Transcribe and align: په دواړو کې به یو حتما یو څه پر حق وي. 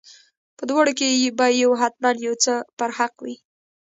په 0.57 0.63
دواړو 0.69 0.91
کې 0.99 1.31
به 1.37 1.45
یو 1.63 1.71
حتما 1.81 2.09
یو 2.25 2.33
څه 2.43 2.53
پر 2.77 2.89
حق 2.97 3.15
وي. 3.25 3.35